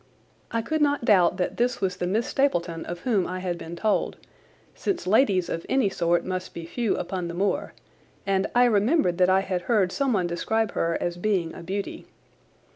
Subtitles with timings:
[0.49, 3.75] I could not doubt that this was the Miss Stapleton of whom I had been
[3.75, 4.17] told,
[4.73, 7.73] since ladies of any sort must be few upon the moor,
[8.25, 12.07] and I remembered that I had heard someone describe her as being a beauty.